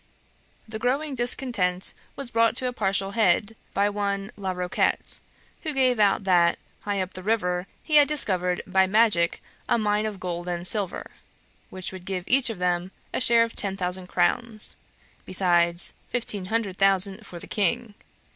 The 0.67 0.79
growing 0.79 1.13
discontent 1.13 1.93
was 2.15 2.31
brought 2.31 2.55
to 2.55 2.67
a 2.67 2.73
partial 2.73 3.11
head 3.11 3.55
by 3.75 3.87
one 3.87 4.31
La 4.35 4.49
Roquette, 4.49 5.19
who 5.61 5.75
gave 5.75 5.99
out 5.99 6.23
that, 6.23 6.57
high 6.79 6.99
up 6.99 7.13
the 7.13 7.21
river, 7.21 7.67
he 7.83 7.97
had 7.97 8.07
discovered 8.07 8.63
by 8.65 8.87
magic 8.87 9.43
a 9.69 9.77
mine 9.77 10.07
of 10.07 10.19
gold 10.19 10.47
and 10.47 10.65
silver, 10.65 11.11
which 11.69 11.91
would 11.91 12.05
give 12.05 12.23
each 12.25 12.49
of 12.49 12.57
them 12.57 12.89
a 13.13 13.21
share 13.21 13.43
of 13.43 13.55
ten 13.55 13.77
thousand 13.77 14.07
crowns, 14.07 14.75
besides 15.23 15.93
fifteen 16.09 16.45
hundred 16.45 16.77
thousand 16.79 17.23
for 17.23 17.37
the 17.37 17.45
King. 17.45 17.93